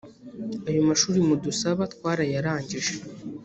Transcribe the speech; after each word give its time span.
ayo 0.69 0.81
mashuri 0.89 1.17
mudusabatwarayarangije 1.27 2.93